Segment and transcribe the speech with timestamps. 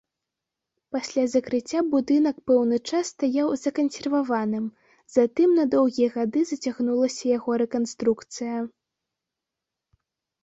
[0.95, 4.65] Пасля закрыцця будынак пэўны час стаяў закансерваваным,
[5.15, 8.57] затым на доўгія гады зацягнулася яго рэканструкцыя.